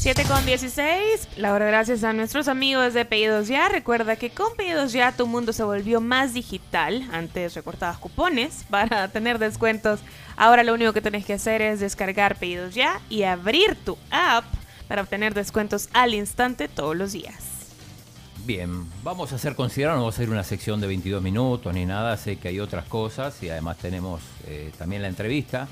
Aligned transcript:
7 0.00 0.22
con 0.26 0.46
16, 0.46 1.28
la 1.38 1.52
hora 1.52 1.66
gracias 1.66 2.04
a 2.04 2.12
nuestros 2.12 2.46
amigos 2.46 2.94
de 2.94 3.04
Pedidos 3.04 3.48
Ya. 3.48 3.68
Recuerda 3.68 4.14
que 4.14 4.30
con 4.30 4.54
Pedidos 4.54 4.92
Ya 4.92 5.10
tu 5.10 5.26
mundo 5.26 5.52
se 5.52 5.64
volvió 5.64 6.00
más 6.00 6.34
digital. 6.34 7.02
Antes 7.12 7.54
recortabas 7.54 7.98
cupones 7.98 8.64
para 8.70 9.08
tener 9.08 9.40
descuentos. 9.40 9.98
Ahora 10.36 10.62
lo 10.62 10.72
único 10.72 10.92
que 10.92 11.00
tenés 11.00 11.24
que 11.24 11.32
hacer 11.32 11.62
es 11.62 11.80
descargar 11.80 12.36
Pedidos 12.36 12.76
Ya 12.76 13.00
y 13.10 13.24
abrir 13.24 13.74
tu 13.74 13.98
app 14.12 14.44
para 14.86 15.02
obtener 15.02 15.34
descuentos 15.34 15.88
al 15.92 16.14
instante 16.14 16.68
todos 16.68 16.96
los 16.96 17.10
días. 17.10 17.34
Bien, 18.46 18.86
vamos 19.02 19.32
a 19.32 19.38
ser 19.38 19.56
considerados, 19.56 19.98
no 19.98 20.04
va 20.04 20.10
a 20.10 20.12
ser 20.12 20.30
una 20.30 20.44
sección 20.44 20.80
de 20.80 20.86
22 20.86 21.20
minutos 21.20 21.74
ni 21.74 21.84
nada, 21.86 22.16
sé 22.16 22.36
que 22.36 22.46
hay 22.46 22.60
otras 22.60 22.84
cosas 22.84 23.42
y 23.42 23.50
además 23.50 23.76
tenemos 23.78 24.22
eh, 24.46 24.70
también 24.78 25.02
la 25.02 25.08
entrevista 25.08 25.66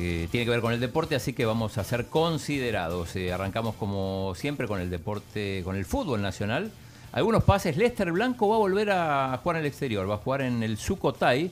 que 0.00 0.28
tiene 0.30 0.46
que 0.46 0.50
ver 0.50 0.62
con 0.62 0.72
el 0.72 0.80
deporte, 0.80 1.14
así 1.14 1.34
que 1.34 1.44
vamos 1.44 1.76
a 1.76 1.84
ser 1.84 2.06
considerados. 2.06 3.14
Eh, 3.16 3.32
arrancamos 3.32 3.74
como 3.74 4.32
siempre 4.34 4.66
con 4.66 4.80
el 4.80 4.88
deporte, 4.88 5.60
con 5.62 5.76
el 5.76 5.84
fútbol 5.84 6.22
nacional. 6.22 6.72
Algunos 7.12 7.44
pases, 7.44 7.76
Lester 7.76 8.10
Blanco 8.10 8.48
va 8.48 8.56
a 8.56 8.58
volver 8.58 8.90
a 8.92 9.38
jugar 9.42 9.56
en 9.56 9.60
el 9.60 9.66
exterior, 9.66 10.08
va 10.08 10.14
a 10.14 10.18
jugar 10.18 10.40
en 10.40 10.62
el 10.62 10.78
Sukhothai, 10.78 11.50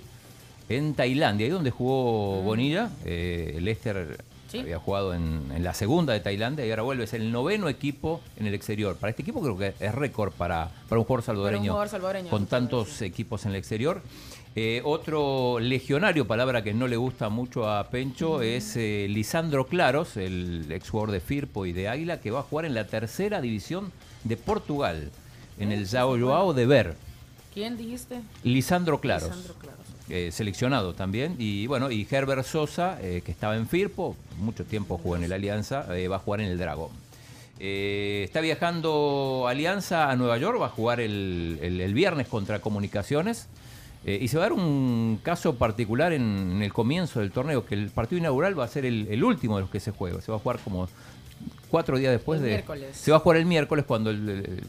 en 0.71 0.95
Tailandia, 0.95 1.45
ahí 1.45 1.53
donde 1.53 1.71
jugó 1.71 2.41
Bonilla. 2.43 2.91
Eh, 3.05 3.59
Lester 3.61 4.19
había 4.55 4.79
jugado 4.79 5.15
en, 5.15 5.63
la 5.63 5.75
segunda 5.75 6.13
de 6.13 6.21
Tailandia 6.21 6.65
y 6.67 6.71
ahora 6.71 6.83
vuelve. 6.83 7.05
Es 7.05 7.15
el 7.15 7.31
noveno 7.33 7.69
equipo 7.69 8.21
en 8.37 8.47
el 8.47 8.55
exterior. 8.55 8.97
Para 8.97 9.11
este 9.11 9.23
equipo 9.23 9.41
creo 9.41 9.57
que 9.57 9.75
es 9.79 9.95
récord 9.95 10.33
para, 10.33 10.71
para 10.89 10.99
un 10.99 11.05
jugador 11.05 11.25
salvadoreño, 11.25 11.77
con 12.31 12.47
tantos 12.47 13.03
equipos 13.03 13.45
en 13.45 13.51
el 13.51 13.57
exterior. 13.57 14.03
Eh, 14.61 14.81
otro 14.85 15.61
legionario, 15.61 16.27
palabra 16.27 16.65
que 16.65 16.75
no 16.75 16.89
le 16.89 16.97
gusta 16.97 17.29
mucho 17.29 17.71
a 17.71 17.91
Pencho, 17.91 18.43
es 18.43 18.77
eh, 18.77 19.07
Lisandro 19.09 19.67
Claros, 19.67 20.17
el 20.17 20.67
ex 20.71 20.91
jugador 20.91 21.13
de 21.13 21.21
Firpo 21.21 21.65
y 21.67 21.73
de 21.73 21.89
Águila, 21.89 22.21
que 22.21 22.31
va 22.31 22.41
a 22.41 22.43
jugar 22.43 22.65
en 22.65 22.75
la 22.75 22.87
tercera 22.87 23.41
división 23.41 23.93
de 24.25 24.37
Portugal, 24.37 25.13
en 25.61 25.71
el 25.71 25.87
Sao 25.87 26.19
Joao 26.19 26.55
de 26.55 26.67
Ver. 26.67 26.97
¿Quién 27.55 27.77
dijiste? 27.77 28.21
Lisandro 28.43 29.01
Claros. 29.01 29.31
Eh, 30.11 30.31
seleccionado 30.33 30.95
también. 30.95 31.37
Y 31.39 31.67
bueno, 31.67 31.91
y 31.91 32.07
Herbert 32.11 32.45
Sosa, 32.45 32.99
que 33.01 33.31
estaba 33.31 33.57
en 33.57 33.69
Firpo, 33.69 34.17
mucho 34.39 34.65
tiempo 34.65 34.99
jugó 34.99 35.17
en 35.17 35.25
el 35.25 35.33
Alianza, 35.33 35.87
va 36.11 36.17
a 36.17 36.19
jugar 36.19 36.41
en 36.41 36.49
el 36.49 36.59
Dragón. 36.59 36.91
está 37.59 38.41
viajando 38.41 39.47
Alianza 39.49 40.11
a 40.11 40.17
Nueva 40.17 40.39
York, 40.39 40.61
va 40.61 40.67
a 40.67 40.71
jugar 40.71 41.01
el 41.01 41.93
viernes 41.95 42.27
contra 42.29 42.61
Comunicaciones. 42.61 43.49
Eh, 44.05 44.19
y 44.23 44.29
se 44.29 44.39
va 44.39 44.45
a 44.45 44.49
dar 44.49 44.53
un 44.53 45.19
caso 45.23 45.57
particular 45.57 46.13
en, 46.13 46.63
el 46.63 46.73
comienzo 46.73 47.21
del 47.21 47.33
torneo, 47.33 47.67
que 47.67 47.75
el 47.75 47.91
partido 47.91 48.19
inaugural 48.19 48.59
va 48.59 48.65
a 48.65 48.69
ser 48.69 48.87
el, 48.87 49.25
último 49.25 49.57
de 49.57 49.63
los 49.63 49.71
que 49.71 49.81
se 49.81 49.91
juega. 49.91 50.21
Se 50.21 50.31
va 50.31 50.39
a 50.39 50.41
jugar 50.41 50.59
como 50.61 50.89
cuatro 51.71 51.99
días 51.99 52.13
después 52.13 52.41
de... 52.41 52.49
Miércoles. 52.49 52.97
Se 52.97 53.11
va 53.11 53.19
a 53.19 53.21
jugar 53.21 53.39
el 53.39 53.47
miércoles 53.47 53.85
cuando 53.87 54.11
el, 54.11 54.63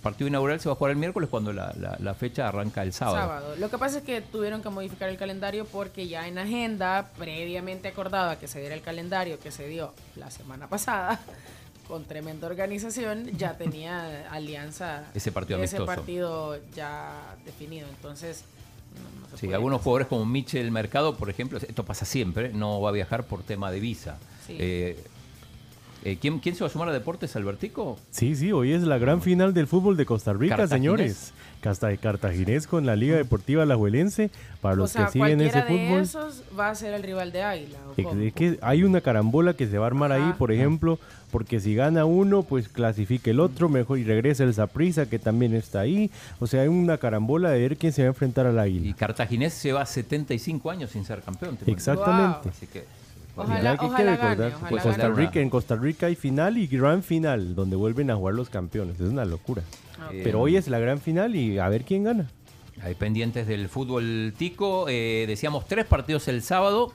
partido 0.00 0.28
inaugural 0.28 0.60
se 0.60 0.68
va 0.68 0.74
a 0.74 0.76
jugar 0.76 0.92
el 0.92 0.96
miércoles 0.96 1.28
cuando 1.28 1.52
la, 1.52 2.14
fecha 2.18 2.48
arranca 2.48 2.82
el 2.82 2.92
sábado. 2.92 3.16
sábado. 3.16 3.56
Lo 3.56 3.70
que 3.70 3.78
pasa 3.78 3.98
es 3.98 4.04
que 4.04 4.20
tuvieron 4.20 4.62
que 4.62 4.70
modificar 4.70 5.08
el 5.08 5.16
calendario 5.16 5.64
porque 5.66 6.08
ya 6.08 6.28
en 6.28 6.38
agenda 6.38 7.10
previamente 7.18 7.88
acordada 7.88 8.38
que 8.38 8.48
se 8.48 8.60
diera 8.60 8.74
el 8.74 8.82
calendario 8.82 9.38
que 9.38 9.50
se 9.50 9.66
dio 9.68 9.92
la 10.16 10.30
semana 10.30 10.68
pasada 10.68 11.20
con 11.88 12.04
tremenda 12.04 12.46
organización 12.46 13.26
ya 13.36 13.58
tenía 13.58 14.30
alianza 14.30 15.04
ese 15.14 15.32
partido 15.32 15.62
ese 15.62 15.80
partido 15.80 16.58
ya 16.74 17.36
definido 17.44 17.88
entonces 17.88 18.44
sí, 19.38 19.52
algunos 19.52 19.80
jugadores 19.80 20.06
como 20.06 20.24
Michel 20.24 20.70
Mercado, 20.70 21.16
por 21.16 21.30
ejemplo, 21.30 21.58
esto 21.58 21.84
pasa 21.84 22.04
siempre, 22.04 22.52
no 22.52 22.80
va 22.80 22.90
a 22.90 22.92
viajar 22.92 23.24
por 23.24 23.42
tema 23.42 23.70
de 23.70 23.80
visa. 23.80 24.18
Eh, 24.48 25.02
eh, 26.04 26.18
¿quién, 26.20 26.38
¿Quién 26.40 26.54
se 26.54 26.64
va 26.64 26.68
a 26.68 26.70
sumar 26.70 26.88
a 26.88 26.92
Deportes, 26.92 27.36
Albertico? 27.36 27.98
Sí, 28.10 28.34
sí, 28.34 28.52
hoy 28.52 28.72
es 28.72 28.82
la 28.82 28.98
gran 28.98 29.22
final 29.22 29.54
del 29.54 29.66
fútbol 29.66 29.96
de 29.96 30.04
Costa 30.04 30.32
Rica, 30.32 30.66
señores. 30.66 31.32
Casta 31.60 31.96
Cartaginés 31.96 32.66
con 32.66 32.86
la 32.86 32.96
Liga 32.96 33.16
Deportiva 33.16 33.62
Alajuelense. 33.62 34.30
Para 34.60 34.74
los 34.74 34.92
que 34.92 35.06
siguen 35.08 35.40
ese 35.40 35.62
fútbol. 35.62 35.78
De 35.78 36.00
esos 36.00 36.42
va 36.58 36.70
a 36.70 36.74
ser 36.74 36.92
el 36.94 37.04
rival 37.04 37.30
de 37.30 37.42
Águila. 37.44 37.78
Es 37.96 38.32
que 38.32 38.58
hay 38.62 38.82
una 38.82 39.00
carambola 39.00 39.54
que 39.54 39.68
se 39.68 39.78
va 39.78 39.84
a 39.84 39.86
armar 39.86 40.10
ahí, 40.10 40.32
por 40.38 40.50
ejemplo, 40.50 40.98
porque 41.30 41.60
si 41.60 41.76
gana 41.76 42.04
uno, 42.04 42.42
pues 42.42 42.68
clasifica 42.68 43.30
el 43.30 43.38
otro, 43.38 43.68
mejor 43.68 44.00
y 44.00 44.04
regresa 44.04 44.42
el 44.42 44.54
Zaprisa, 44.54 45.08
que 45.08 45.20
también 45.20 45.54
está 45.54 45.80
ahí. 45.80 46.10
O 46.40 46.48
sea, 46.48 46.62
hay 46.62 46.68
una 46.68 46.98
carambola 46.98 47.50
de 47.50 47.60
ver 47.60 47.76
quién 47.76 47.92
se 47.92 48.02
va 48.02 48.06
a 48.06 48.08
enfrentar 48.08 48.46
al 48.46 48.58
Águila. 48.58 48.88
Y 48.88 48.94
Cartaginés 48.94 49.62
lleva 49.62 49.86
75 49.86 50.68
años 50.68 50.90
sin 50.90 51.04
ser 51.04 51.22
campeón. 51.22 51.58
Exactamente. 51.66 52.48
Así 52.48 52.66
que 52.66 52.84
Ojalá, 53.34 53.76
Costa 53.76 55.08
Rica, 55.08 55.40
en 55.40 55.48
Costa 55.48 55.76
Rica 55.76 56.06
hay 56.06 56.16
final 56.16 56.58
y 56.58 56.66
gran 56.66 57.02
final, 57.02 57.54
donde 57.54 57.76
vuelven 57.76 58.10
a 58.10 58.16
jugar 58.16 58.34
los 58.34 58.50
campeones. 58.50 59.00
Es 59.00 59.08
una 59.08 59.24
locura. 59.24 59.62
Pero 60.10 60.40
hoy 60.40 60.56
es 60.56 60.68
la 60.68 60.78
gran 60.78 61.00
final 61.00 61.34
y 61.36 61.58
a 61.58 61.68
ver 61.68 61.84
quién 61.84 62.04
gana. 62.04 62.28
Hay 62.82 62.94
pendientes 62.94 63.46
del 63.46 63.68
fútbol 63.68 64.34
tico. 64.36 64.86
Eh, 64.88 65.24
decíamos 65.26 65.66
tres 65.66 65.86
partidos 65.86 66.28
el 66.28 66.42
sábado. 66.42 66.92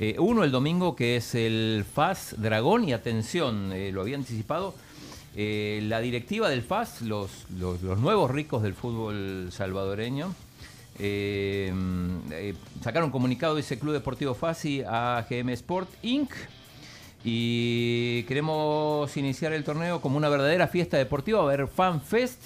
Eh, 0.00 0.16
uno 0.18 0.44
el 0.44 0.50
domingo 0.50 0.94
que 0.94 1.16
es 1.16 1.34
el 1.34 1.84
FAS 1.90 2.34
Dragón. 2.38 2.88
Y 2.88 2.92
atención, 2.92 3.72
eh, 3.72 3.92
lo 3.92 4.02
había 4.02 4.16
anticipado. 4.16 4.74
la 5.34 6.00
directiva 6.00 6.48
del 6.48 6.62
FAS, 6.62 7.02
los, 7.02 7.46
los, 7.58 7.80
nuevos 7.98 8.30
ricos 8.30 8.62
del 8.62 8.74
fútbol 8.74 9.50
salvadoreño, 9.52 10.34
sacaron 12.82 13.10
comunicado 13.10 13.56
ese 13.58 13.78
Club 13.78 13.94
Deportivo 13.94 14.34
FASI 14.34 14.82
a 14.86 15.24
GM 15.28 15.52
Sport 15.52 15.88
Inc. 16.02 16.30
Y 17.24 18.22
queremos 18.24 19.16
iniciar 19.16 19.52
el 19.52 19.64
torneo 19.64 20.00
como 20.00 20.16
una 20.16 20.28
verdadera 20.28 20.68
fiesta 20.68 20.96
deportiva. 20.96 21.40
Va 21.40 21.50
a 21.50 21.54
haber 21.54 21.68
fan 21.68 22.00
fest. 22.00 22.40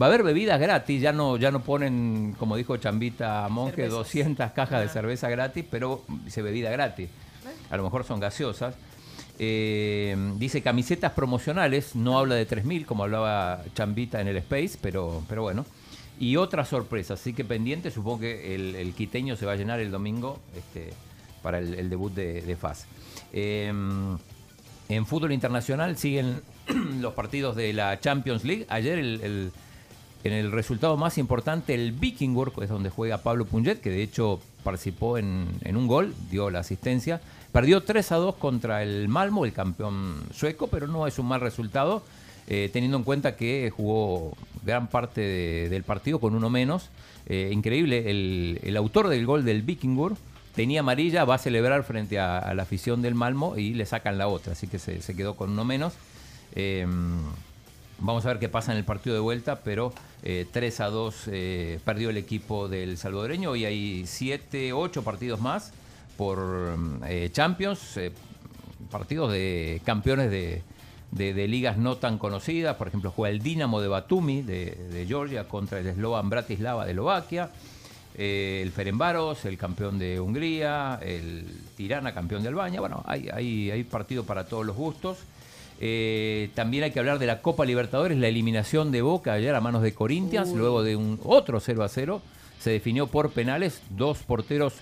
Va 0.00 0.06
a 0.06 0.08
haber 0.08 0.22
bebidas 0.22 0.60
gratis. 0.60 1.00
Ya 1.00 1.12
no, 1.12 1.36
ya 1.36 1.50
no 1.50 1.62
ponen, 1.62 2.34
como 2.38 2.56
dijo 2.56 2.76
Chambita 2.76 3.48
Monge, 3.48 3.88
200 3.88 4.52
cajas 4.52 4.82
de 4.82 4.88
cerveza 4.88 5.28
gratis, 5.28 5.64
pero 5.70 6.02
dice 6.24 6.42
bebida 6.42 6.70
gratis. 6.70 7.08
A 7.70 7.76
lo 7.76 7.82
mejor 7.82 8.04
son 8.04 8.20
gaseosas. 8.20 8.74
Eh, 9.38 10.16
dice 10.36 10.62
camisetas 10.62 11.12
promocionales. 11.12 11.94
No 11.96 12.18
habla 12.18 12.36
de 12.36 12.48
3.000 12.48 12.84
como 12.86 13.04
hablaba 13.04 13.62
Chambita 13.74 14.20
en 14.20 14.28
el 14.28 14.36
Space, 14.38 14.78
pero, 14.80 15.22
pero 15.28 15.42
bueno. 15.42 15.64
Y 16.18 16.36
otras 16.36 16.68
sorpresas. 16.68 17.20
Así 17.20 17.32
que 17.32 17.44
pendiente. 17.44 17.90
Supongo 17.90 18.20
que 18.20 18.54
el, 18.54 18.94
quiteño 18.94 19.36
se 19.36 19.46
va 19.46 19.52
a 19.52 19.56
llenar 19.56 19.80
el 19.80 19.90
domingo 19.90 20.38
este, 20.56 20.92
para 21.42 21.58
el, 21.58 21.90
debut 21.90 22.12
de, 22.12 22.42
de. 22.42 22.56
Em, 23.32 24.16
en 24.88 25.06
fútbol 25.06 25.32
internacional 25.32 25.96
siguen 25.96 26.42
los 27.00 27.14
partidos 27.14 27.56
de 27.56 27.72
la 27.72 28.00
Champions 28.00 28.44
League. 28.44 28.66
Ayer 28.68 28.98
en 28.98 30.32
el 30.32 30.52
resultado 30.52 30.96
más 30.96 31.18
importante, 31.18 31.74
el 31.74 31.92
Vikingburg, 31.92 32.52
es 32.62 32.68
donde 32.68 32.90
juega 32.90 33.18
Pablo 33.18 33.44
Punget, 33.44 33.80
que 33.80 33.90
de 33.90 34.02
hecho 34.02 34.40
participó 34.64 35.18
en, 35.18 35.60
un 35.64 35.86
gol, 35.86 36.14
dio 36.30 36.50
la 36.50 36.60
asistencia. 36.60 37.20
Perdió 37.52 37.82
3 37.82 38.12
a 38.12 38.16
2 38.16 38.34
contra 38.36 38.82
el 38.82 39.08
Malmo, 39.08 39.44
el 39.44 39.52
campeón 39.52 40.24
sueco, 40.34 40.66
pero 40.66 40.88
no 40.88 41.06
es 41.06 41.18
un 41.18 41.26
mal 41.26 41.40
resultado, 41.40 42.02
eh, 42.48 42.70
teniendo 42.72 42.96
en 42.96 43.04
cuenta 43.04 43.36
que 43.36 43.70
jugó 43.74 44.36
gran 44.66 44.88
parte 44.88 45.20
del 45.70 45.82
partido 45.84 46.18
con 46.18 46.34
uno 46.34 46.50
menos. 46.50 46.90
Eh, 47.26 47.50
increíble, 47.52 48.10
el, 48.10 48.60
el, 48.62 48.76
autor 48.76 49.08
del 49.08 49.24
gol 49.24 49.44
del 49.44 49.62
Vikingburg 49.62 50.16
tenía 50.56 50.80
amarilla, 50.80 51.24
va 51.24 51.34
a 51.36 51.38
celebrar 51.38 51.84
frente 51.84 52.18
a, 52.18 52.52
la 52.54 52.62
afición 52.62 53.02
del 53.02 53.14
Malmo 53.14 53.56
y 53.56 53.74
le 53.74 53.84
sacan 53.84 54.18
la 54.18 54.26
otra, 54.26 54.52
así 54.52 54.66
que 54.66 54.78
se, 54.78 55.00
quedó 55.14 55.36
con 55.36 55.50
uno 55.50 55.64
menos. 55.64 55.92
Em, 56.54 57.18
vamos 57.98 58.24
a 58.24 58.28
ver 58.28 58.38
qué 58.38 58.48
pasa 58.48 58.72
en 58.72 58.78
el 58.78 58.84
partido 58.84 59.14
de 59.14 59.20
vuelta, 59.20 59.60
pero 59.62 59.92
3 60.22 60.80
eh, 60.80 60.82
a 60.82 60.86
2 60.86 61.14
eh, 61.26 61.80
perdió 61.84 62.08
el 62.10 62.16
equipo 62.16 62.68
del 62.68 62.96
salvadoreño 62.96 63.54
y 63.54 63.66
hay 63.66 64.06
7, 64.06 64.72
8 64.72 65.04
partidos 65.04 65.40
más 65.40 65.72
por 66.16 66.78
eh, 67.06 67.28
Champions, 67.32 68.00
partidos 68.90 69.32
de 69.32 69.82
campeones 69.84 70.30
de, 70.30 70.62
ligas 71.12 71.76
no 71.76 71.96
tan 71.96 72.18
conocidas. 72.18 72.76
Por 72.76 72.88
ejemplo, 72.88 73.10
juega 73.10 73.34
el 73.34 73.42
Dinamo 73.42 73.80
de 73.80 73.88
Batumi 73.88 74.42
de, 74.42 74.74
de 74.92 75.06
Georgia 75.06 75.48
contra 75.48 75.78
el 75.80 75.94
Slovan 75.94 76.28
Bratislava 76.28 76.84
de 76.84 76.92
Eslovaquia. 76.92 77.50
Eh, 78.18 78.60
el 78.62 78.72
Ferenbaros, 78.72 79.44
el 79.44 79.58
campeón 79.58 79.98
de 79.98 80.18
Hungría, 80.18 80.98
el 81.02 81.46
Tirana, 81.76 82.14
campeón 82.14 82.42
de 82.42 82.48
Albania. 82.48 82.80
Bueno, 82.80 83.02
hay, 83.06 83.28
hay, 83.30 83.70
hay 83.70 83.84
partido 83.84 84.24
para 84.24 84.46
todos 84.46 84.64
los 84.64 84.74
gustos. 84.74 85.18
Eh, 85.78 86.48
también 86.54 86.84
hay 86.84 86.92
que 86.92 86.98
hablar 86.98 87.18
de 87.18 87.26
la 87.26 87.42
Copa 87.42 87.66
Libertadores, 87.66 88.16
la 88.16 88.28
eliminación 88.28 88.90
de 88.90 89.02
Boca 89.02 89.34
ayer 89.34 89.54
a 89.54 89.60
manos 89.60 89.82
de 89.82 89.92
Corinthians, 89.92 90.50
luego 90.54 90.82
de 90.82 90.96
un 90.96 91.20
otro 91.24 91.60
0 91.60 91.84
a 91.84 91.88
0. 91.88 92.22
Se 92.58 92.70
definió 92.70 93.06
por 93.06 93.30
penales, 93.32 93.82
dos 93.90 94.18
porteros 94.20 94.72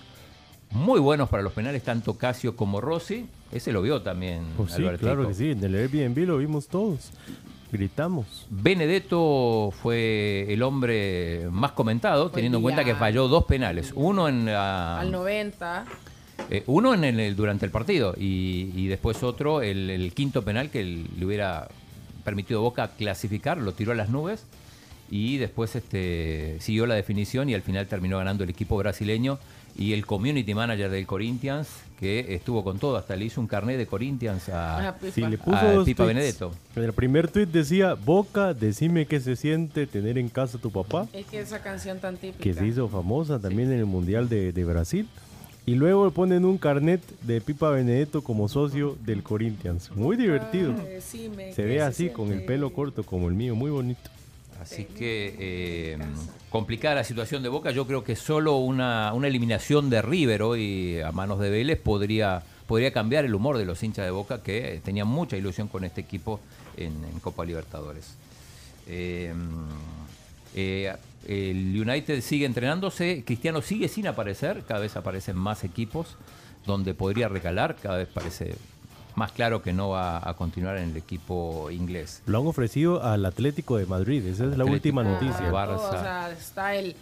muy 0.75 0.99
buenos 0.99 1.29
para 1.29 1.41
los 1.41 1.53
penales, 1.53 1.83
tanto 1.83 2.15
Casio 2.17 2.55
como 2.55 2.81
Rossi. 2.81 3.25
Ese 3.51 3.71
lo 3.71 3.81
vio 3.81 4.01
también. 4.01 4.43
Pues 4.57 4.73
sí, 4.73 4.83
claro 4.99 5.27
que 5.27 5.33
sí. 5.33 5.51
En 5.51 5.63
el 5.63 5.75
Airbnb 5.75 6.17
lo 6.27 6.37
vimos 6.37 6.67
todos. 6.67 7.11
Gritamos. 7.71 8.45
Benedetto 8.49 9.71
fue 9.81 10.45
el 10.49 10.61
hombre 10.63 11.47
más 11.51 11.71
comentado, 11.71 12.29
teniendo 12.29 12.57
en 12.59 12.61
cuenta 12.63 12.83
que 12.83 12.95
falló 12.95 13.27
dos 13.27 13.45
penales. 13.45 13.91
Uno 13.95 14.27
en 14.29 14.45
la, 14.45 14.99
Al 14.99 15.11
90. 15.11 15.85
eh, 16.49 16.63
uno 16.67 16.93
en 16.93 17.03
el, 17.03 17.35
durante 17.35 17.65
el 17.65 17.71
partido 17.71 18.13
y, 18.17 18.71
y 18.75 18.87
después 18.87 19.23
otro, 19.23 19.61
el, 19.61 19.89
el 19.89 20.13
quinto 20.13 20.43
penal 20.43 20.69
que 20.69 20.83
le 20.83 21.25
hubiera 21.25 21.67
permitido 22.23 22.59
a 22.59 22.63
Boca 22.63 22.87
clasificar, 22.97 23.57
lo 23.57 23.73
tiró 23.73 23.91
a 23.91 23.95
las 23.95 24.09
nubes 24.09 24.45
y 25.09 25.37
después 25.37 25.75
este, 25.75 26.57
siguió 26.59 26.85
la 26.87 26.95
definición 26.95 27.49
y 27.49 27.53
al 27.53 27.61
final 27.61 27.87
terminó 27.87 28.17
ganando 28.17 28.43
el 28.43 28.49
equipo 28.49 28.77
brasileño 28.77 29.37
y 29.77 29.93
el 29.93 30.05
community 30.05 30.53
manager 30.53 30.89
del 30.89 31.05
Corinthians 31.05 31.67
que 31.99 32.33
estuvo 32.35 32.63
con 32.63 32.77
todo, 32.77 32.97
hasta 32.97 33.15
le 33.15 33.25
hizo 33.25 33.39
un 33.39 33.47
carnet 33.47 33.77
de 33.77 33.87
Corinthians 33.87 34.49
a, 34.49 34.89
Ah, 34.89 34.95
Pipa. 34.95 35.13
Sí, 35.13 35.21
le 35.21 35.37
puso 35.37 35.57
a 35.57 35.71
dos 35.73 35.85
Pipa 35.85 36.03
tweets. 36.03 36.15
Benedetto. 36.15 36.51
En 36.75 36.83
el 36.83 36.93
primer 36.93 37.29
tweet 37.29 37.45
decía, 37.47 37.93
Boca, 37.93 38.53
decime 38.53 39.05
qué 39.05 39.19
se 39.21 39.35
siente 39.37 39.87
tener 39.87 40.17
en 40.17 40.27
casa 40.29 40.57
a 40.57 40.61
tu 40.61 40.71
papá, 40.71 41.07
Es 41.13 41.25
que 41.27 41.39
esa 41.39 41.59
canción 41.61 41.99
tan 41.99 42.17
típica. 42.17 42.43
que 42.43 42.53
se 42.53 42.65
hizo 42.67 42.87
famosa 42.89 43.39
también 43.39 43.71
en 43.71 43.79
el 43.79 43.85
Mundial 43.85 44.27
de, 44.27 44.51
de 44.51 44.65
Brasil. 44.65 45.07
Y 45.67 45.73
luego 45.75 46.05
le 46.05 46.11
ponen 46.11 46.45
un 46.45 46.57
carnet 46.59 47.01
de 47.21 47.41
Pipa 47.41 47.71
Benedetto 47.71 48.21
como 48.23 48.47
socio 48.49 48.95
del 49.03 49.23
Corinthians. 49.23 49.89
Muy 49.95 50.15
divertido. 50.15 50.75
Sí, 50.99 51.31
Se 51.55 51.63
ve 51.63 51.81
así, 51.81 52.09
con 52.09 52.31
el 52.31 52.43
pelo 52.43 52.71
corto 52.71 53.03
como 53.03 53.29
el 53.29 53.33
mío, 53.35 53.55
muy 53.55 53.71
bonito. 53.71 54.11
Así 54.61 54.85
que 54.85 55.35
eh, 55.37 55.97
complicada 56.49 56.95
la 56.95 57.03
situación 57.03 57.43
de 57.43 57.49
Boca. 57.49 57.71
Yo 57.71 57.85
creo 57.85 58.03
que 58.03 58.15
solo 58.15 58.57
una, 58.57 59.13
una 59.13 59.27
eliminación 59.27 59.89
de 59.89 60.01
River 60.01 60.41
hoy 60.41 60.99
a 61.01 61.11
manos 61.11 61.39
de 61.39 61.49
Vélez 61.49 61.79
podría, 61.79 62.43
podría 62.67 62.91
cambiar 62.91 63.25
el 63.25 63.35
humor 63.35 63.57
de 63.57 63.65
los 63.65 63.83
hinchas 63.83 64.05
de 64.05 64.11
Boca 64.11 64.41
que 64.41 64.81
tenían 64.83 65.07
mucha 65.07 65.37
ilusión 65.37 65.67
con 65.67 65.83
este 65.83 66.01
equipo 66.01 66.39
en, 66.77 66.95
Copa 67.21 67.45
Libertadores. 67.45 68.15
Eh, 68.87 69.33
eh, 70.55 70.95
el 71.27 71.81
United 71.81 72.21
sigue 72.21 72.45
entrenándose, 72.45 73.23
Cristiano 73.25 73.61
sigue 73.61 73.87
sin 73.87 74.07
aparecer, 74.07 74.63
cada 74.67 74.79
vez 74.79 74.95
aparecen 74.95 75.35
más 75.35 75.63
equipos 75.63 76.15
donde 76.65 76.93
podría 76.93 77.27
recalar, 77.27 77.75
cada 77.75 77.97
vez 77.97 78.07
parece 78.07 78.55
más 79.15 79.31
claro 79.31 79.61
que 79.61 79.73
no 79.73 79.89
va 79.89 80.27
a 80.27 80.33
continuar 80.35 80.77
en 80.77 80.89
el 80.91 80.97
equipo 80.97 81.69
inglés. 81.71 82.21
Lo 82.25 82.39
han 82.39 82.47
ofrecido 82.47 83.03
al 83.03 83.25
Atlético 83.25 83.77
de 83.77 83.85
Madrid, 83.85 84.25
esa 84.25 84.45
es 84.45 84.57
la 84.57 84.65
última 84.65 85.03
noticia. 85.03 85.51
Barça. 85.51 85.75
todo, 85.77 85.87
o 85.87 86.01
sea, 86.01 86.31
está 86.31 86.75
el, 86.75 86.95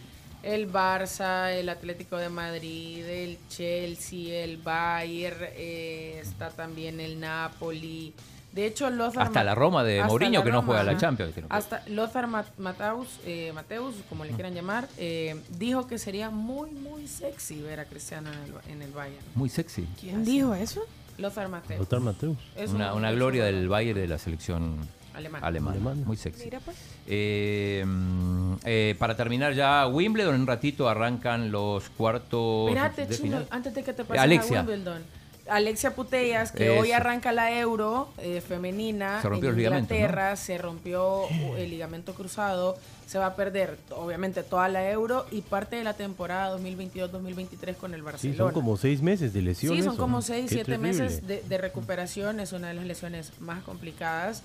el 0.43 0.71
Barça, 0.71 1.51
el 1.51 1.69
Atlético 1.69 2.17
de 2.17 2.29
Madrid, 2.29 3.03
el 3.05 3.37
Chelsea, 3.49 4.43
el 4.43 4.57
Bayern, 4.57 5.37
eh, 5.55 6.19
está 6.21 6.49
también 6.49 6.99
el 6.99 7.19
Napoli. 7.19 8.13
De 8.51 8.67
hecho, 8.67 8.87
Lothar 8.91 9.23
Hasta 9.23 9.43
la 9.43 9.55
Roma 9.55 9.83
de 9.83 10.03
Mourinho, 10.03 10.43
que 10.43 10.51
no 10.51 10.61
juega 10.61 10.83
la. 10.83 10.95
Champions, 10.95 11.33
que. 11.33 11.43
Hasta 11.49 11.81
Lothar 11.87 12.27
Ma- 12.27 12.45
Mateus, 12.59 13.07
eh, 13.25 13.51
Mateus, 13.55 13.95
como 14.09 14.25
le 14.25 14.31
quieran 14.33 14.53
llamar, 14.53 14.87
eh, 14.99 15.41
dijo 15.57 15.87
que 15.87 15.97
sería 15.97 16.29
muy, 16.29 16.69
muy 16.69 17.07
sexy 17.07 17.59
ver 17.63 17.79
a 17.79 17.85
Cristiano 17.85 18.29
en 18.31 18.37
el, 18.37 18.71
en 18.75 18.81
el 18.83 18.91
Bayern. 18.91 19.25
Muy 19.33 19.49
sexy. 19.49 19.87
¿Quién 19.99 20.23
dijo 20.23 20.53
eso? 20.53 20.81
Lothar 21.17 21.47
Mateus. 21.49 21.79
Lothar 21.79 21.99
Mateus. 21.99 22.37
Es 22.55 22.71
Una, 22.71 22.91
un- 22.93 22.99
una 22.99 23.11
gloria 23.11 23.45
del 23.45 23.67
Bayern 23.67 23.99
de 23.99 24.07
la 24.07 24.17
selección 24.17 24.77
Alemana. 25.13 25.45
alemana. 25.45 25.71
Alemana. 25.75 26.01
Muy 26.05 26.17
sexy. 26.17 26.45
Mira 26.45 26.59
pues. 26.59 26.75
Eh, 27.07 27.83
mm, 27.85 28.53
eh, 28.65 28.95
para 28.97 29.15
terminar 29.15 29.53
ya 29.53 29.85
Wimbledon, 29.87 30.35
en 30.35 30.41
un 30.41 30.47
ratito 30.47 30.89
arrancan 30.89 31.51
los 31.51 31.89
cuartos 31.91 32.69
Espérate, 32.69 33.05
de 33.05 33.15
Chino, 33.15 33.23
final. 33.27 33.47
antes 33.51 33.73
de 33.75 33.83
que 33.83 33.93
te 33.93 34.03
pases 34.03 34.21
Alexia. 34.23 34.59
a 34.59 34.63
Wimbledon. 34.63 35.03
Alexia 35.49 35.93
Putellas, 35.93 36.51
que 36.51 36.71
Eso. 36.73 36.81
hoy 36.81 36.91
arranca 36.93 37.31
la 37.33 37.57
Euro 37.59 38.09
eh, 38.17 38.41
femenina 38.41 39.21
Se 39.21 39.27
rompió 39.29 39.49
en 39.49 39.55
el 39.55 39.61
Inglaterra, 39.65 40.35
se 40.37 40.57
rompió 40.57 41.25
uh, 41.25 41.55
el 41.57 41.69
ligamento 41.69 42.13
cruzado, 42.13 42.77
se 43.07 43.17
va 43.19 43.25
a 43.27 43.35
perder 43.35 43.77
obviamente 43.91 44.41
toda 44.43 44.69
la 44.69 44.89
Euro 44.89 45.25
y 45.31 45.41
parte 45.41 45.75
de 45.75 45.83
la 45.83 45.95
temporada 45.95 46.57
2022-2023 46.57 47.75
con 47.75 47.93
el 47.93 47.99
Sí, 47.99 48.05
Barcelona. 48.05 48.37
son 48.37 48.51
como 48.53 48.77
seis 48.77 49.01
meses 49.01 49.33
de 49.33 49.41
lesión. 49.41 49.75
Sí, 49.75 49.83
son 49.83 49.97
como 49.97 50.21
6, 50.21 50.43
Qué 50.43 50.55
7 50.55 50.65
terrible. 50.65 50.87
meses 50.87 51.27
de, 51.27 51.41
de 51.41 51.57
recuperación, 51.57 52.39
es 52.39 52.53
una 52.53 52.69
de 52.69 52.75
las 52.75 52.85
lesiones 52.85 53.33
más 53.41 53.63
complicadas. 53.63 54.43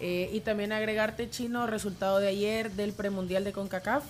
Eh, 0.00 0.30
y 0.32 0.40
también 0.40 0.72
agregarte, 0.72 1.30
Chino, 1.30 1.66
resultado 1.68 2.18
de 2.18 2.26
ayer 2.28 2.72
del 2.72 2.92
premundial 2.92 3.44
de 3.44 3.52
CONCACAF. 3.52 4.02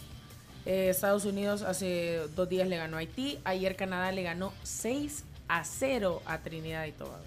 Eh, 0.66 0.88
Estados 0.90 1.24
Unidos 1.24 1.62
hace 1.62 2.20
dos 2.34 2.48
días 2.48 2.68
le 2.68 2.76
ganó 2.76 2.96
a 2.96 3.00
Haití, 3.00 3.38
ayer 3.44 3.76
Canadá 3.76 4.12
le 4.12 4.22
ganó 4.22 4.52
6 4.62 5.24
a 5.50 5.64
0 5.64 6.22
a 6.26 6.38
Trinidad 6.38 6.86
y 6.86 6.92
Tobago. 6.92 7.24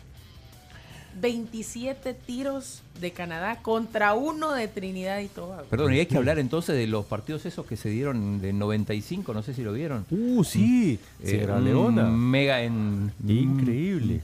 27 1.19 2.13
tiros 2.13 2.81
de 2.99 3.11
Canadá 3.11 3.59
contra 3.61 4.13
uno 4.13 4.53
de 4.53 4.67
Trinidad 4.67 5.19
y 5.19 5.27
Tobago. 5.27 5.65
Perdón, 5.69 5.93
y 5.93 5.99
hay 5.99 6.05
que 6.05 6.17
hablar 6.17 6.39
entonces 6.39 6.75
de 6.75 6.87
los 6.87 7.05
partidos 7.05 7.45
esos 7.45 7.65
que 7.65 7.77
se 7.77 7.89
dieron 7.89 8.41
de 8.41 8.51
95, 8.53 9.33
no 9.33 9.43
sé 9.43 9.53
si 9.53 9.61
lo 9.61 9.73
vieron. 9.73 10.05
Uh, 10.09 10.43
sí. 10.43 10.99
Eh, 11.21 11.29
Sierra 11.29 11.59
Leona. 11.59 12.05
Mega 12.05 12.61
en. 12.61 13.11
Increíble. 13.27 14.21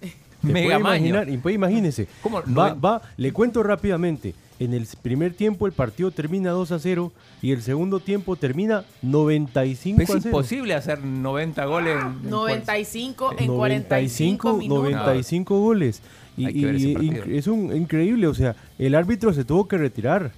¿Te 0.00 0.46
Mega 0.52 0.78
puede 0.78 0.98
imaginar? 0.98 1.40
puede 1.40 1.54
imagínese. 1.56 2.06
¿Cómo? 2.22 2.42
Va, 2.56 2.74
va, 2.74 3.02
le 3.16 3.32
cuento 3.32 3.62
rápidamente. 3.62 4.34
En 4.60 4.74
el 4.74 4.86
primer 5.02 5.34
tiempo 5.34 5.66
el 5.66 5.72
partido 5.72 6.10
termina 6.10 6.50
2 6.50 6.72
a 6.72 6.78
0 6.80 7.12
y 7.42 7.52
el 7.52 7.62
segundo 7.62 8.00
tiempo 8.00 8.34
termina 8.34 8.84
95 9.02 10.02
Es 10.02 10.10
a 10.10 10.12
0. 10.14 10.22
imposible 10.26 10.74
hacer 10.74 11.04
90 11.04 11.64
goles 11.66 11.96
en- 12.00 12.06
en 12.24 12.30
95 12.30 13.34
en 13.38 13.46
45 13.46 14.54
minutos. 14.56 14.84
95 14.92 15.60
goles. 15.60 16.02
Y, 16.36 16.64
es 17.36 17.46
un 17.46 17.74
increíble, 17.76 18.26
o 18.28 18.34
sea, 18.34 18.54
el 18.78 18.94
árbitro 18.94 19.32
se 19.32 19.44
tuvo 19.44 19.66
que 19.68 19.76
retirar. 19.78 20.32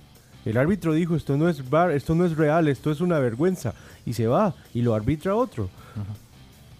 El 0.46 0.56
árbitro 0.56 0.94
dijo, 0.94 1.16
esto 1.16 1.36
no 1.36 1.48
es 1.50 1.68
bar, 1.68 1.90
esto 1.90 2.14
no 2.14 2.24
es 2.24 2.36
real, 2.36 2.68
esto 2.68 2.90
es 2.90 3.00
una 3.02 3.18
vergüenza. 3.18 3.74
Y 4.06 4.14
se 4.14 4.26
va 4.26 4.54
y 4.72 4.80
lo 4.82 4.94
arbitra 4.94 5.34
otro. 5.34 5.68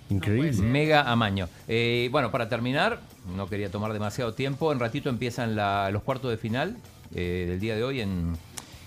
Increíble. 0.09 0.53
Mega 0.63 1.03
amaño. 1.11 1.49
Eh, 1.69 2.09
bueno, 2.11 2.31
para 2.31 2.49
terminar, 2.49 3.01
no 3.37 3.47
quería 3.49 3.71
tomar 3.71 3.93
demasiado 3.93 4.33
tiempo. 4.35 4.73
En 4.73 4.81
ratito 4.81 5.09
empiezan 5.09 5.55
la- 5.55 5.91
los 5.91 6.03
cuartos 6.03 6.31
de 6.31 6.37
final 6.37 6.77
eh, 7.15 7.47
del 7.49 7.61
día 7.61 7.77
de 7.77 7.85
hoy 7.85 8.01
en, 8.01 8.37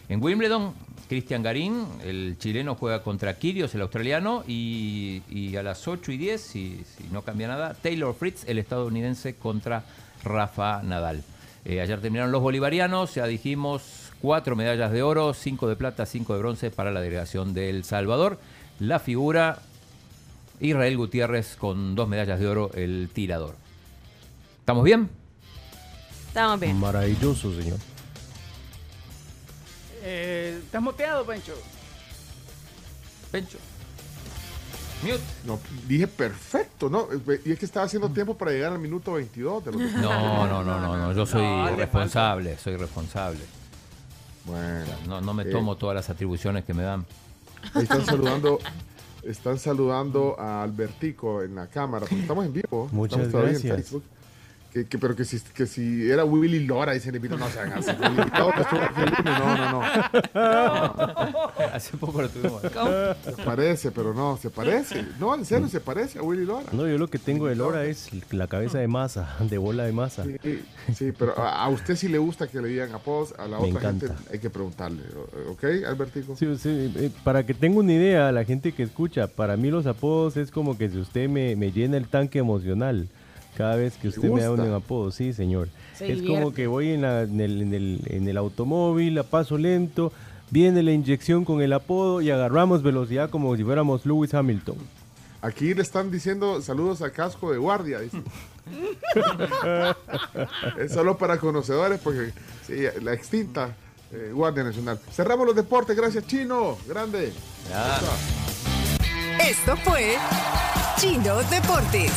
en 0.09 0.23
Wimbledon. 0.23 0.73
Cristian 1.09 1.43
Garín, 1.43 1.85
el 2.03 2.37
chileno, 2.39 2.75
juega 2.75 3.03
contra 3.03 3.37
Kirios, 3.37 3.75
el 3.75 3.81
australiano. 3.81 4.43
Y, 4.47 5.21
y 5.29 5.55
a 5.55 5.63
las 5.63 5.87
8 5.87 6.11
y 6.11 6.17
10, 6.17 6.41
si, 6.41 6.83
si 6.97 7.03
no 7.11 7.21
cambia 7.21 7.47
nada, 7.47 7.73
Taylor 7.75 8.15
Fritz, 8.15 8.45
el 8.47 8.57
estadounidense, 8.57 9.35
contra 9.35 9.83
Rafa 10.23 10.81
Nadal. 10.81 11.23
Eh, 11.65 11.81
ayer 11.81 12.01
terminaron 12.01 12.31
los 12.31 12.41
bolivarianos, 12.41 13.15
ya 13.15 13.25
dijimos 13.25 14.11
cuatro 14.21 14.55
medallas 14.55 14.91
de 14.91 15.03
oro, 15.03 15.33
cinco 15.33 15.67
de 15.67 15.75
plata, 15.75 16.05
cinco 16.05 16.33
de 16.33 16.39
bronce 16.39 16.71
para 16.71 16.91
la 16.91 17.01
delegación 17.01 17.53
de 17.53 17.69
El 17.69 17.83
Salvador. 17.83 18.39
La 18.79 18.99
figura 18.99 19.59
Israel 20.59 20.97
Gutiérrez 20.97 21.55
con 21.55 21.95
dos 21.95 22.07
medallas 22.07 22.39
de 22.39 22.47
oro, 22.47 22.71
el 22.73 23.09
tirador. 23.13 23.55
¿Estamos 24.59 24.83
bien? 24.83 25.09
Estamos 26.27 26.59
bien. 26.59 26.79
Maravilloso, 26.79 27.53
señor. 27.53 27.77
Eh, 30.05 30.59
¿Estás 30.65 30.81
moteado, 30.81 31.25
Pancho? 31.25 31.53
Pencho. 33.31 33.57
Mute. 35.01 35.19
No, 35.45 35.59
dije 35.87 36.07
perfecto, 36.07 36.89
¿no? 36.89 37.07
Y 37.45 37.51
es 37.51 37.59
que 37.59 37.65
estaba 37.65 37.85
haciendo 37.85 38.09
tiempo 38.09 38.37
para 38.37 38.51
llegar 38.51 38.71
al 38.73 38.79
minuto 38.79 39.13
22 39.13 39.65
de 39.65 39.71
los 39.73 39.81
No, 39.93 40.47
no, 40.47 40.63
no, 40.63 40.79
no, 40.79 40.97
no, 40.97 41.13
yo 41.13 41.25
soy 41.25 41.41
No, 41.41 41.75
responsable, 41.75 42.57
soy 42.57 42.77
responsable. 42.77 43.39
Bueno, 44.45 44.85
No, 45.07 45.21
no 45.21 45.33
me 45.33 45.43
Eh. 45.43 45.47
tomo 45.51 45.75
todas 45.77 45.95
las 45.95 46.09
atribuciones 46.09 46.63
que 46.63 46.73
me 46.73 46.83
dan. 46.83 47.05
ahí 47.73 47.83
están 47.83 48.05
saludando, 48.05 48.59
están 49.23 49.57
saludando 49.59 50.39
a 50.39 50.63
Albertico 50.63 51.41
en 51.43 51.55
la 51.55 51.67
cámara, 51.67 52.01
porque 52.01 52.21
estamos 52.21 52.45
en 52.45 52.53
vivo. 52.53 52.87
Muchas 52.91 53.19
estamos 53.21 53.31
todavía 53.31 53.57
en 53.57 53.61
gracias. 53.67 53.89
Facebook. 53.89 54.03
Que, 54.73 54.85
que- 54.87 54.97
pero 54.97 55.15
que 55.15 55.23
si, 55.23 55.39
que 55.39 55.67
si 55.67 56.09
era 56.09 56.25
Willy 56.25 56.65
Lora, 56.65 56.93
dicen, 56.93 57.21
no, 57.29 57.37
no 57.37 57.47
se 57.47 57.59
hagan 57.59 57.77
así. 57.77 57.91
El 57.91 58.11
invitado 58.17 58.51
que 58.53 58.61
estuvo 58.61 58.81
aquí 58.81 59.01
el 59.01 59.09
lunes, 59.11 59.39
no, 59.39 59.71
no, 59.71 59.83
no. 60.33 61.73
Hace 61.73 61.95
poco 61.97 62.21
lo 62.23 62.29
tuvimos. 62.29 62.61
Se 63.23 63.43
parece, 63.43 63.91
pero 63.91 64.13
no, 64.15 64.35
se 64.37 64.49
parece. 64.49 65.05
No, 65.19 65.35
en 65.35 65.45
serio, 65.45 65.67
se 65.67 65.79
parece 65.79 66.17
a 66.17 66.23
Willy 66.23 66.45
Lora. 66.45 66.65
No, 66.71 66.87
yo 66.87 66.97
lo 66.97 67.07
que 67.07 67.19
tengo 67.19 67.45
de 67.47 67.55
Lora 67.55 67.85
es 67.85 68.09
la 68.33 68.47
cabeza 68.47 68.79
de 68.79 68.87
masa, 68.87 69.35
de 69.47 69.57
bola 69.59 69.83
de 69.83 69.91
masa. 69.91 70.23
Sí, 70.41 70.63
sí, 70.95 71.11
pero 71.17 71.37
a, 71.37 71.63
a 71.65 71.69
usted 71.69 71.95
sí 71.95 72.07
le 72.07 72.17
gusta 72.17 72.47
que 72.47 72.59
le 72.59 72.69
digan 72.69 72.93
apodos, 72.93 73.33
a 73.37 73.47
la 73.47 73.59
Me 73.59 73.67
otra 73.67 73.89
encanta. 73.89 74.07
gente 74.07 74.23
hay 74.33 74.39
que 74.39 74.49
preguntarle. 74.49 75.03
¿Ok, 75.51 75.63
Albertico? 75.87 76.35
Sí, 76.35 76.47
sí, 76.57 76.91
eh, 76.97 77.11
para 77.23 77.45
que 77.45 77.53
tenga 77.53 77.79
una 77.79 77.93
idea, 77.93 78.31
la 78.31 78.43
gente 78.43 78.71
que 78.71 78.81
escucha, 78.83 79.27
para 79.27 79.55
mí 79.55 79.69
los 79.69 79.85
apodos 79.85 80.35
es 80.37 80.49
como 80.49 80.77
que 80.77 80.89
si 80.89 80.97
usted 80.97 81.29
me, 81.29 81.55
me 81.55 81.71
llena 81.71 81.97
el 81.97 82.07
tanque 82.07 82.39
emocional. 82.39 83.07
Cada 83.57 83.75
vez 83.75 83.95
que 83.97 84.09
¿Le 84.09 84.15
usted 84.15 84.29
me 84.29 84.41
da 84.41 84.51
un 84.51 84.73
apodo, 84.73 85.11
sí, 85.11 85.33
señor. 85.33 85.69
Se 85.95 86.11
es 86.11 86.15
divierte. 86.19 86.41
como 86.41 86.53
que 86.55 86.67
voy 86.67 86.89
en, 86.89 87.01
la- 87.03 87.21
en 87.21 87.39
el, 87.39 87.61
en 87.61 87.73
el- 87.73 88.01
en 88.07 88.27
el 88.27 88.37
automóvil 88.37 89.17
a 89.19 89.23
paso 89.23 89.57
lento, 89.57 90.11
viene 90.49 90.81
la 90.83 90.91
inyección 90.91 91.45
con 91.45 91.61
el 91.61 91.71
apodo 91.73 92.21
y 92.21 92.31
agarramos 92.31 92.81
velocidad 92.83 93.29
como 93.29 93.55
si 93.55 93.63
fuéramos 93.63 94.05
Lewis 94.05 94.33
Hamilton. 94.33 94.77
Aquí 95.41 95.73
le 95.73 95.81
están 95.81 96.09
diciendo 96.09 96.61
saludos 96.61 97.01
al 97.01 97.11
casco 97.11 97.51
de 97.51 97.57
guardia. 97.57 97.99
dice. 97.99 98.21
es 100.79 100.91
solo 100.93 101.17
para 101.17 101.37
conocedores 101.37 101.99
porque 101.99 102.31
sí, 102.65 102.75
la 103.01 103.13
extinta 103.13 103.75
eh, 104.11 104.31
Guardia 104.33 104.63
Nacional. 104.63 104.99
Cerramos 105.11 105.45
los 105.45 105.55
deportes. 105.55 105.95
Gracias, 105.97 106.25
Chino. 106.27 106.77
Grande. 106.87 107.33
Esto 109.41 109.75
fue 109.83 110.15
Chino 110.97 111.35
Deportes. 111.49 112.11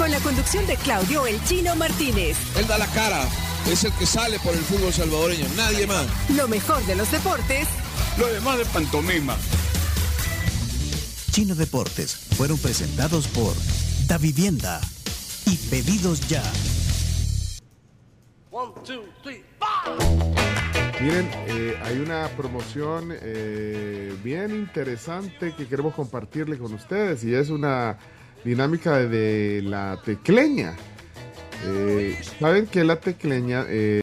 Con 0.00 0.10
la 0.10 0.20
conducción 0.20 0.66
de 0.66 0.76
Claudio 0.76 1.26
El 1.26 1.44
Chino 1.44 1.76
Martínez. 1.76 2.34
Él 2.56 2.66
da 2.66 2.78
la 2.78 2.86
cara, 2.86 3.28
es 3.70 3.84
el 3.84 3.92
que 3.92 4.06
sale 4.06 4.38
por 4.38 4.54
el 4.54 4.60
fútbol 4.60 4.90
salvadoreño, 4.94 5.44
nadie 5.58 5.86
más. 5.86 6.06
Lo 6.34 6.48
mejor 6.48 6.82
de 6.86 6.96
los 6.96 7.12
deportes 7.12 7.68
Lo 8.18 8.26
demás 8.28 8.56
de 8.56 8.64
pantomima. 8.64 9.36
Chino 11.32 11.54
Deportes 11.54 12.14
fueron 12.34 12.56
presentados 12.56 13.28
por 13.28 13.52
Da 14.06 14.16
Vivienda 14.16 14.80
y 15.44 15.56
Pedidos 15.68 16.26
Ya. 16.28 16.50
Miren, 20.98 21.30
eh, 21.46 21.78
hay 21.84 21.98
una 21.98 22.26
promoción 22.38 23.10
eh, 23.20 24.16
bien 24.24 24.52
interesante 24.52 25.54
que 25.54 25.66
queremos 25.66 25.94
compartirle 25.94 26.56
con 26.56 26.72
ustedes 26.72 27.22
y 27.22 27.34
es 27.34 27.50
una 27.50 27.98
dinámica 28.44 28.98
de, 28.98 29.62
la 29.64 30.00
tecleña. 30.04 30.76
Eh, 31.66 32.16
Saben 32.38 32.66
que 32.66 32.84
la 32.84 32.96
tecleña... 32.96 33.64
eh, 33.68 33.98